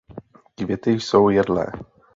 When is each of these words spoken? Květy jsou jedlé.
Květy 0.55 0.91
jsou 0.91 1.29
jedlé. 1.29 1.67